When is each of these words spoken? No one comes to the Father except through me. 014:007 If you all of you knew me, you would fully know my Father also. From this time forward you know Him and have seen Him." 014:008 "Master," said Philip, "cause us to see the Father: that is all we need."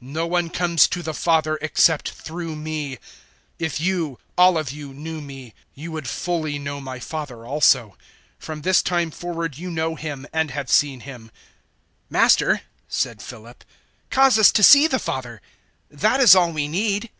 No 0.00 0.26
one 0.26 0.48
comes 0.48 0.88
to 0.88 1.02
the 1.02 1.12
Father 1.12 1.58
except 1.60 2.08
through 2.12 2.56
me. 2.56 2.92
014:007 2.94 2.98
If 3.58 3.78
you 3.78 4.18
all 4.38 4.56
of 4.56 4.72
you 4.72 4.94
knew 4.94 5.20
me, 5.20 5.52
you 5.74 5.92
would 5.92 6.08
fully 6.08 6.58
know 6.58 6.80
my 6.80 6.98
Father 6.98 7.44
also. 7.44 7.94
From 8.38 8.62
this 8.62 8.80
time 8.82 9.10
forward 9.10 9.58
you 9.58 9.70
know 9.70 9.94
Him 9.94 10.26
and 10.32 10.50
have 10.50 10.70
seen 10.70 11.00
Him." 11.00 11.24
014:008 11.26 11.30
"Master," 12.08 12.62
said 12.88 13.20
Philip, 13.20 13.64
"cause 14.08 14.38
us 14.38 14.50
to 14.52 14.62
see 14.62 14.86
the 14.86 14.98
Father: 14.98 15.42
that 15.90 16.20
is 16.20 16.34
all 16.34 16.52
we 16.52 16.68
need." 16.68 17.10